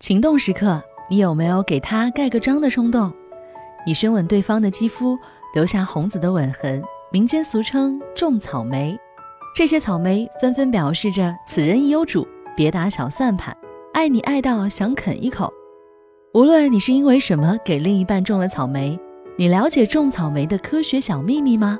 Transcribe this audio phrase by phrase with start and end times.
[0.00, 3.12] 情动时刻，你有没有给他盖个章的冲动？
[3.86, 5.14] 你深吻对方的肌肤，
[5.52, 8.98] 留下红紫的吻痕，民间俗称种草莓。
[9.54, 12.26] 这些草莓纷纷表示着此人已有主，
[12.56, 13.54] 别打小算盘，
[13.92, 15.52] 爱你爱到想啃一口。
[16.32, 18.98] 无论你是因为什么给另一半种了草莓，
[19.36, 21.78] 你了解种草莓的科学小秘密吗？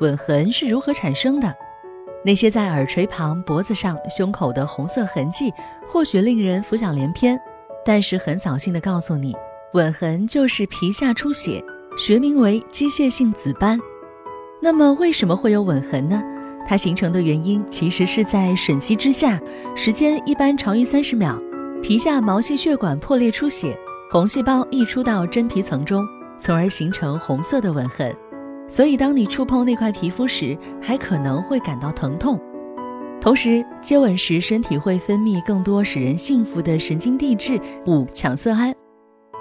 [0.00, 1.52] 吻痕是如何产生的？
[2.24, 5.52] 那些在耳垂旁、脖子上、胸口的红色痕迹，
[5.88, 7.36] 或许令人浮想联翩，
[7.86, 9.32] 但是很扫兴地告诉你，
[9.74, 11.62] 吻痕就是皮下出血，
[11.96, 13.78] 学名为机械性紫斑。
[14.60, 16.20] 那么为什么会有吻痕呢？
[16.68, 19.40] 它形成的原因其实是在吮吸之下，
[19.76, 21.40] 时间一般长于三十秒，
[21.80, 23.78] 皮下毛细血管破裂出血，
[24.10, 26.04] 红细胞溢出到真皮层中，
[26.40, 28.12] 从而形成红色的吻痕。
[28.68, 32.36] 所以，当你触碰那块皮肤时，还可能会感到疼痛。
[33.20, 38.72] 同时，接吻时身体会分泌更多使人幸福的神经递质五羟色胺，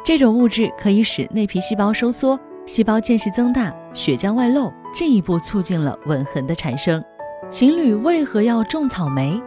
[0.04, 7.04] 这种物质可以使内皮细胞收缩，细胞间隙增大，血浆外漏，进一步促进了吻痕的产生。
[7.52, 9.40] 情侣为何要种草莓？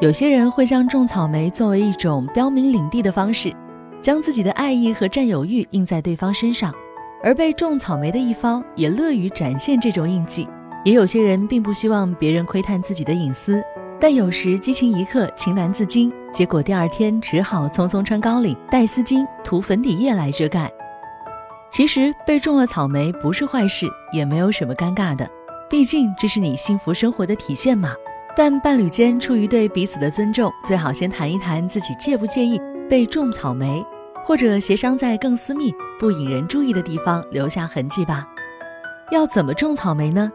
[0.00, 3.52] 有些人会将种草莓作为一种标明领地的方式，
[4.02, 6.74] 将自己的爱意和占有欲印在对方身上，
[7.22, 10.48] 而被种草莓的一方也乐于展现这种印记。
[10.88, 13.62] 也有些人并不希望别人窥探自己的隐私，
[14.00, 20.72] 但有时激情一刻，情难自禁，结果第二天只好匆匆穿高领、戴丝巾、涂粉底液来遮盖。
[21.70, 25.28] 其实被种了草莓不是坏事，也没有什么尴尬的。
[25.68, 27.92] 毕竟这是你幸福生活的体现嘛。
[28.34, 32.58] 但伴侣间出于对彼此的尊重，最好先谈一谈自己介不介意
[32.88, 33.84] 被种草莓，
[34.24, 38.26] 或者协商在更私密、不引人注意的地方留下痕迹吧。
[39.12, 40.32] 要怎么种草莓呢？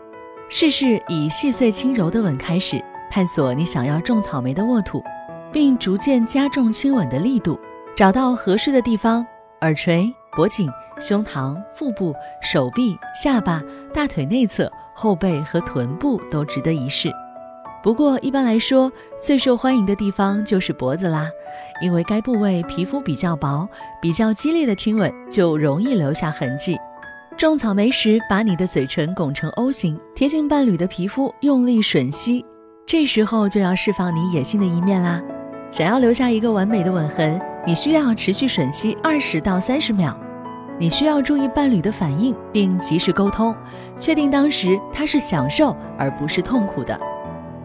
[0.50, 5.04] 试试以细碎轻柔的吻开始，探索你想要种草莓的沃土，
[5.52, 7.60] 并逐渐加重亲吻的力度，
[7.96, 9.26] 找到合适的地方，
[9.62, 10.70] 耳垂、脖颈、
[11.00, 13.62] 胸膛、腹部、手臂、下巴、
[13.94, 14.72] 大腿内侧。
[14.96, 17.12] 后背和臀部都值得一试，
[17.82, 21.28] 不过一般来说，最受欢迎的地方就是脖子啦，
[21.82, 23.68] 因为该部位皮肤比较薄，
[24.00, 26.78] 比较激烈的亲吻就容易留下痕迹。
[27.38, 32.46] 种草莓时，把你的嘴唇拱成 O 型，贴近伴侣的皮肤，用力吮吸，
[32.86, 35.22] 这时候就要释放你野性的一面啦。
[35.72, 40.18] 想要留下一个完美的吻痕，你需要持续吮吸二十到三十秒。
[40.80, 43.56] 你需要注意伴侣的反应，并及时沟通，
[43.98, 47.00] 确定当时他是享受而不是痛苦的。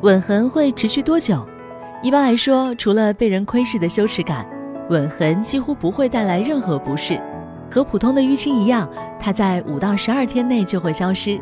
[0.03, 1.47] 吻痕会持续多久？
[2.03, 4.47] 一般来说，除了被人窥视的羞耻感，
[4.89, 7.21] 吻痕几乎不会带来任何不适。
[7.71, 11.41] 和普通的淤青一样，它在五到十二天内就会消失。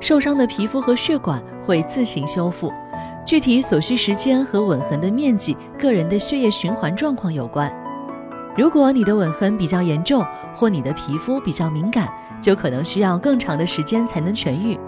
[0.00, 2.72] 受伤的皮肤和血管会自行修复。
[3.24, 7.70] 具体所需时间和吻痕的面积、个人的血液循环状况有关。
[8.56, 10.24] 如果你的吻痕比较严重，
[10.56, 12.08] 或你的皮肤比较敏感，
[12.40, 14.78] 就可能需要更长的时间才能痊愈。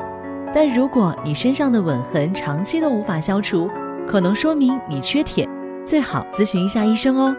[0.55, 3.69] 但如果你身上的吻痕长期都无法消除，
[4.07, 5.47] 可能说明你缺铁，
[5.85, 7.37] 最好咨询一下医生哦。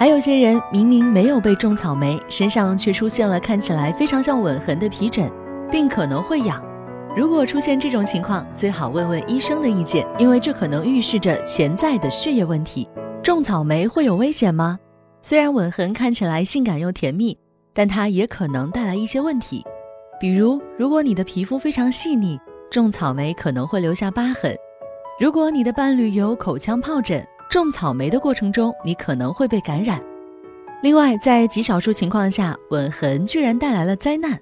[0.00, 5.30] 还有些人明明没有被种草莓，身上却出现了看起来非常像吻痕的皮疹，
[5.70, 6.58] 并可能会痒。
[7.14, 12.88] 如果出现这种情况，最好问问医生的意见，因为这可能预示着潜在的血液问题。
[13.22, 14.78] 种草莓会有危险吗？
[15.20, 17.36] 虽然吻痕看起来性感又甜蜜，
[17.74, 19.62] 但它也可能带来一些问题。
[20.18, 22.40] 比如，如果你的皮肤非常细腻，
[22.70, 24.54] 种草莓可能会留下疤痕；
[25.20, 30.00] 如果你的伴侣有口腔疱疹，种草莓的过程中你可能会被感染。
[30.84, 34.38] 另外，在极少数情况下，吻痕居然带来了灾难。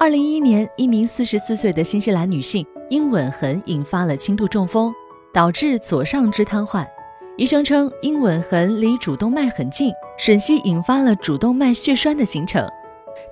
[0.00, 4.90] 二零一一年，一名四十四岁的新西兰女性因吻痕引发了轻度中风，
[5.32, 6.86] 导致左上肢瘫痪。
[7.36, 12.66] 医生称，因吻痕离主动脉很近，吮吸引发了主动脉血栓的形成，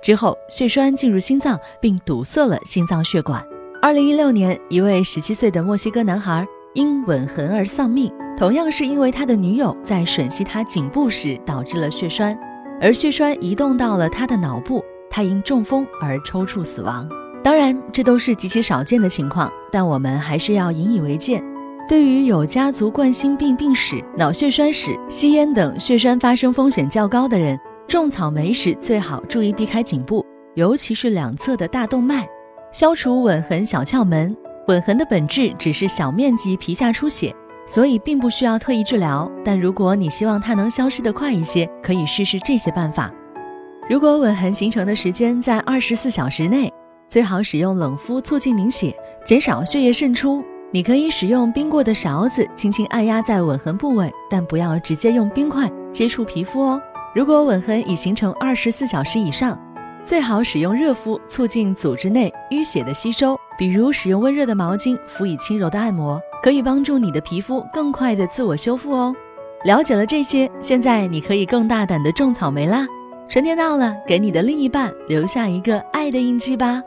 [0.01, 3.43] 之后血栓进入心脏并堵塞了心脏血管。
[3.81, 8.11] 二零一六年，一位十七岁的墨西哥男孩因吻痕而丧命，
[8.41, 12.35] 同样是因为他的女友在吮吸他颈部时导致了血栓，
[12.81, 17.07] 而血栓移动到了他的脑部，他因中风而抽搐死亡。
[17.43, 21.39] 当然，这都是极其少见的情况，但我们还是要引以为戒。
[21.87, 27.55] 对于有家族冠心病病史、脑血栓史、吸烟等血栓发生风险较高的人，
[27.87, 32.27] 种草莓时最好注意避开颈部，尤其是两侧的大动脉，
[32.71, 34.35] 消除吻痕小窍门。
[34.67, 37.35] 吻痕的本质只是小面积皮下出血，
[37.71, 39.31] 所以并不需要特意治疗。
[39.45, 43.09] 但如果你希望它能消失得快一些，可以试试这些办法。
[43.89, 46.69] 如果吻痕形成的时间在二十四小时内，
[47.07, 50.43] 最好使用冷敷促进凝血，减少血液渗出。
[50.73, 56.81] 你可以使用冰过的勺子轻轻按压在吻痕部位，但不要直接用冰块接触皮肤哦。
[57.15, 59.57] 如果吻痕已形成二十四小时以上，
[60.03, 63.37] 最好使用热敷，促进组织内淤血的吸收。
[63.57, 69.15] 比如使用温热的毛巾敷以轻柔的按摩，可以帮助你的皮肤更快的自我修复哦。
[69.63, 72.85] 了解了这些，现在你可以更大胆的种草莓啦！
[73.29, 76.81] 春天到了，给你的另一半留下一个爱的印记吧。